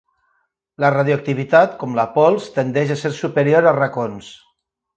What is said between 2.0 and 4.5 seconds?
pols, tendeix a ser superior als racons.